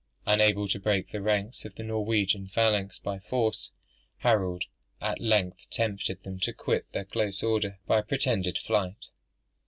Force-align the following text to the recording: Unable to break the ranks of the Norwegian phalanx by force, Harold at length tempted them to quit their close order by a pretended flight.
Unable 0.25 0.67
to 0.69 0.79
break 0.79 1.11
the 1.11 1.21
ranks 1.21 1.63
of 1.63 1.75
the 1.75 1.83
Norwegian 1.83 2.47
phalanx 2.47 2.97
by 2.97 3.19
force, 3.19 3.69
Harold 4.17 4.63
at 4.99 5.19
length 5.21 5.69
tempted 5.69 6.23
them 6.23 6.39
to 6.39 6.53
quit 6.53 6.91
their 6.91 7.05
close 7.05 7.43
order 7.43 7.77
by 7.85 7.99
a 7.99 8.03
pretended 8.03 8.57
flight. 8.57 9.09